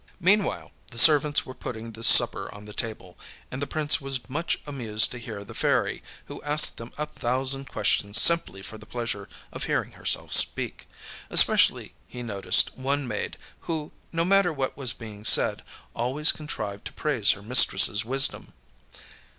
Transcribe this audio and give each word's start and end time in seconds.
â 0.01 0.03
Meanwhile 0.19 0.71
the 0.87 0.97
servants 0.97 1.45
were 1.45 1.53
putting 1.53 1.91
the 1.91 2.03
supper 2.03 2.51
on 2.51 2.65
the 2.65 2.73
table, 2.73 3.19
and 3.51 3.61
the 3.61 3.67
prince 3.67 4.01
was 4.01 4.27
much 4.27 4.57
amused 4.65 5.11
to 5.11 5.19
hear 5.19 5.43
the 5.45 5.53
Fairy 5.53 6.01
who 6.25 6.41
asked 6.41 6.77
them 6.77 6.91
a 6.97 7.05
thousand 7.05 7.69
questions 7.69 8.19
simply 8.19 8.63
for 8.63 8.79
the 8.79 8.87
pleasure 8.87 9.29
of 9.53 9.65
hearing 9.65 9.91
herself 9.91 10.33
speak; 10.33 10.89
especially 11.29 11.93
he 12.07 12.23
noticed 12.23 12.75
one 12.75 13.07
maid 13.07 13.37
who, 13.69 13.91
no 14.11 14.25
matter 14.25 14.51
what 14.51 14.75
was 14.75 14.91
being 14.91 15.23
said, 15.23 15.61
always 15.95 16.31
contrived 16.31 16.83
to 16.85 16.93
praise 16.93 17.29
her 17.33 17.43
mistressâs 17.43 18.03
wisdom. 18.03 18.53